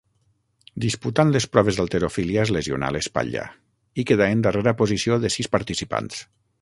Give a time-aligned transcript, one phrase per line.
[0.85, 3.43] Disputant les proves d'halterofília es lesionà l'espatlla
[4.01, 6.25] i quedà en darrera posició de sis participants.